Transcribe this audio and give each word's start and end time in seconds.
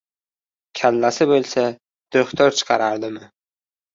—Kallasi 0.79 1.27
bo‘lsa, 1.31 1.65
do‘xtir 2.17 2.57
chaqiradimi? 2.61 3.29